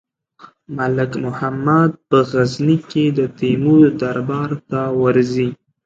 ملک 0.77 1.11
محمد 1.25 1.91
په 2.09 2.17
غزني 2.29 2.77
کې 2.89 3.05
د 3.17 3.19
تیمور 3.39 3.83
دربار 4.03 4.51
ته 4.69 4.81
ورځي. 5.01 5.49